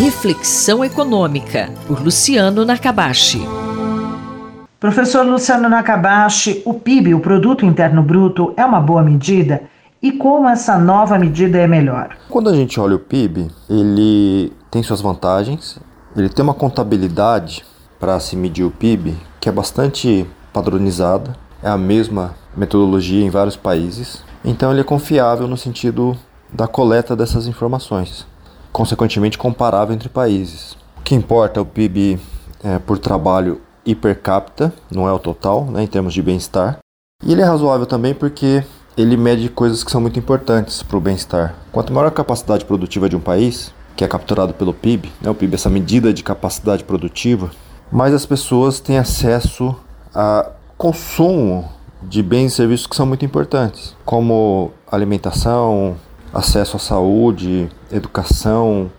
[0.00, 3.46] Reflexão Econômica, por Luciano Nakabashi.
[4.80, 9.64] Professor Luciano Nakabashi, o PIB, o Produto Interno Bruto, é uma boa medida?
[10.00, 12.16] E como essa nova medida é melhor?
[12.30, 15.78] Quando a gente olha o PIB, ele tem suas vantagens,
[16.16, 17.62] ele tem uma contabilidade
[17.98, 23.54] para se medir o PIB que é bastante padronizada, é a mesma metodologia em vários
[23.54, 26.16] países, então ele é confiável no sentido
[26.50, 28.29] da coleta dessas informações
[28.72, 30.76] consequentemente comparável entre países.
[30.98, 32.18] O que importa é o PIB
[32.62, 36.78] é, por trabalho e per capita, não é o total, né, em termos de bem-estar.
[37.24, 38.62] E ele é razoável também porque
[38.96, 41.54] ele mede coisas que são muito importantes para o bem-estar.
[41.72, 45.34] Quanto maior a capacidade produtiva de um país, que é capturado pelo PIB, né, o
[45.34, 47.50] PIB é essa medida de capacidade produtiva,
[47.90, 49.74] mais as pessoas têm acesso
[50.14, 51.68] a consumo
[52.02, 55.96] de bens e serviços que são muito importantes, como alimentação,
[56.32, 58.90] acesso à saúde, educação,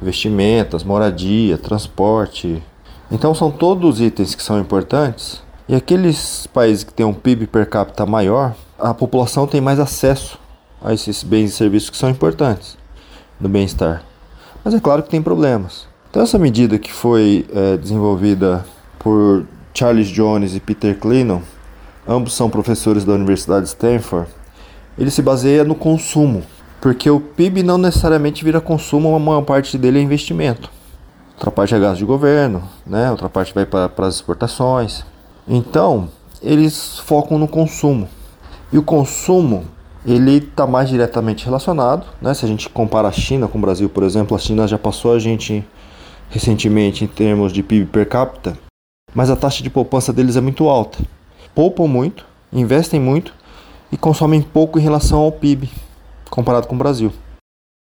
[0.00, 2.62] vestimentas, moradia, transporte.
[3.10, 5.42] Então são todos itens que são importantes.
[5.68, 10.38] E aqueles países que têm um PIB per capita maior, a população tem mais acesso
[10.82, 12.78] a esses bens e serviços que são importantes
[13.40, 14.02] no bem-estar.
[14.64, 15.86] Mas é claro que tem problemas.
[16.10, 18.64] Então essa medida que foi é, desenvolvida
[18.98, 21.42] por Charles Jones e Peter Clinton,
[22.06, 24.28] ambos são professores da Universidade de Stanford,
[24.98, 26.42] ele se baseia no consumo.
[26.80, 30.70] Porque o PIB não necessariamente vira consumo, uma maior parte dele é investimento.
[31.34, 33.10] Outra parte é gasto de governo, né?
[33.10, 35.04] outra parte vai para, para as exportações.
[35.46, 36.08] Então,
[36.42, 38.08] eles focam no consumo.
[38.72, 39.64] E o consumo,
[40.06, 42.34] ele está mais diretamente relacionado, né?
[42.34, 45.14] Se a gente compara a China com o Brasil, por exemplo, a China já passou
[45.14, 45.64] a gente
[46.30, 48.58] recentemente em termos de PIB per capita,
[49.14, 50.98] mas a taxa de poupança deles é muito alta.
[51.54, 53.32] Poupam muito, investem muito
[53.90, 55.70] e consomem pouco em relação ao PIB
[56.28, 57.12] comparado com o Brasil.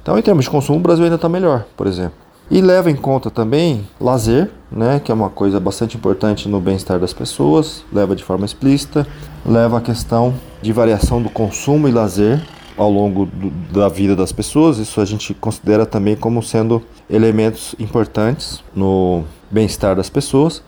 [0.00, 2.26] Então, em termos de consumo, o Brasil ainda está melhor, por exemplo.
[2.48, 7.00] E leva em conta também lazer, né, que é uma coisa bastante importante no bem-estar
[7.00, 9.04] das pessoas, leva de forma explícita,
[9.44, 12.40] leva a questão de variação do consumo e lazer
[12.76, 17.74] ao longo do, da vida das pessoas, isso a gente considera também como sendo elementos
[17.78, 20.62] importantes no bem-estar das pessoas,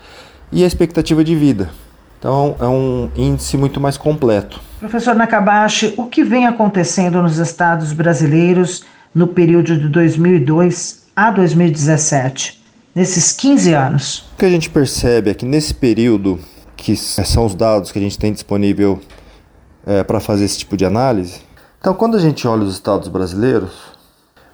[0.51, 1.71] e a expectativa de vida.
[2.19, 4.61] Então é um índice muito mais completo.
[4.81, 8.85] Professor Nakabashi, o que vem acontecendo nos estados brasileiros
[9.15, 12.63] no período de 2002 a 2017,
[12.95, 14.19] nesses 15 anos?
[14.35, 16.39] O que a gente percebe é que nesse período,
[16.77, 19.01] que são os dados que a gente tem disponível
[19.87, 21.41] é, para fazer esse tipo de análise,
[21.81, 23.73] então quando a gente olha os estados brasileiros,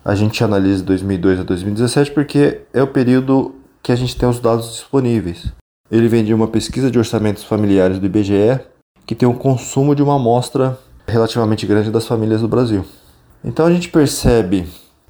[0.04, 4.38] a gente analisa 2002 a 2017 porque é o período que a gente tem os
[4.38, 5.52] dados disponíveis.
[5.94, 8.58] Ele vem de uma pesquisa de orçamentos familiares do IBGE
[9.06, 12.84] que tem um consumo de uma amostra relativamente grande das famílias do Brasil.
[13.44, 14.66] Então a gente percebe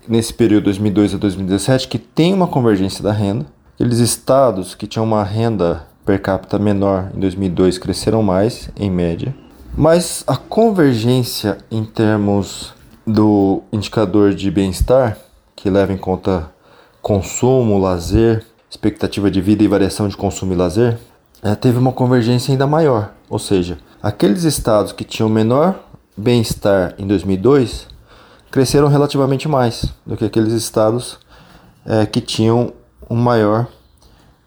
[0.06, 3.46] nesse período 2002 a 2017 que tem uma convergência da renda.
[3.76, 9.34] Aqueles estados que tinham uma renda per capita menor em 2002 cresceram mais, em média.
[9.74, 12.74] Mas a convergência em termos
[13.06, 15.16] do indicador de bem-estar,
[15.56, 16.52] que leva em conta
[17.00, 20.98] consumo, lazer, expectativa de vida e variação de consumo e lazer,
[21.40, 23.12] é, teve uma convergência ainda maior.
[23.30, 25.78] Ou seja, aqueles estados que tinham menor
[26.16, 27.86] bem-estar em 2002
[28.50, 31.18] cresceram relativamente mais do que aqueles estados
[31.86, 32.72] é, que tinham
[33.08, 33.68] um maior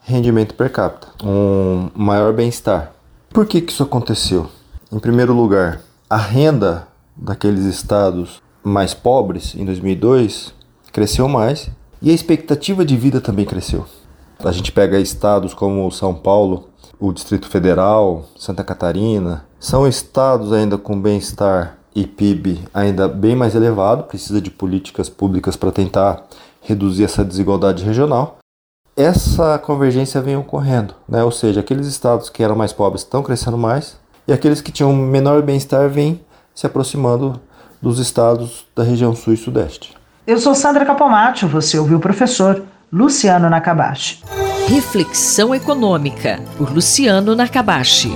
[0.02, 2.92] rendimento per capita, um maior bem-estar.
[3.30, 4.50] Por que, que isso aconteceu?
[4.92, 10.54] Em primeiro lugar, a renda daqueles estados mais pobres em 2002
[10.92, 11.70] cresceu mais
[12.02, 13.86] e a expectativa de vida também cresceu.
[14.44, 20.78] A gente pega estados como São Paulo, o Distrito Federal, Santa Catarina, são estados ainda
[20.78, 26.24] com bem-estar e PIB ainda bem mais elevado, precisa de políticas públicas para tentar
[26.62, 28.38] reduzir essa desigualdade regional.
[28.96, 31.24] Essa convergência vem ocorrendo, né?
[31.24, 34.96] ou seja, aqueles estados que eram mais pobres estão crescendo mais e aqueles que tinham
[34.96, 36.22] menor bem-estar vêm
[36.54, 37.40] se aproximando
[37.82, 39.96] dos estados da região sul e sudeste.
[40.26, 44.24] Eu sou Sandra Capomatto, você ouviu o professor Luciano Nakabashi.
[44.70, 48.12] Reflexão Econômica, por Luciano Nakabashi.